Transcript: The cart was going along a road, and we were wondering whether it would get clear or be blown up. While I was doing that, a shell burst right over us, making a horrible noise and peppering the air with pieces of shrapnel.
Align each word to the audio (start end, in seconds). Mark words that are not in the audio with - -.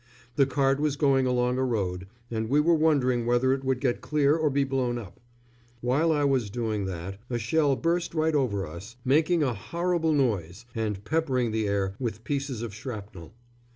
The 0.35 0.47
cart 0.47 0.79
was 0.79 0.95
going 0.95 1.27
along 1.27 1.59
a 1.59 1.63
road, 1.63 2.07
and 2.31 2.49
we 2.49 2.59
were 2.59 2.73
wondering 2.73 3.23
whether 3.27 3.53
it 3.53 3.63
would 3.63 3.79
get 3.79 4.01
clear 4.01 4.35
or 4.35 4.49
be 4.49 4.63
blown 4.63 4.97
up. 4.97 5.19
While 5.79 6.11
I 6.11 6.23
was 6.23 6.49
doing 6.49 6.85
that, 6.85 7.19
a 7.29 7.37
shell 7.37 7.75
burst 7.75 8.15
right 8.15 8.33
over 8.33 8.65
us, 8.65 8.95
making 9.05 9.43
a 9.43 9.53
horrible 9.53 10.11
noise 10.13 10.65
and 10.73 11.05
peppering 11.05 11.51
the 11.51 11.67
air 11.67 11.93
with 11.99 12.23
pieces 12.23 12.63
of 12.63 12.73
shrapnel. 12.73 13.31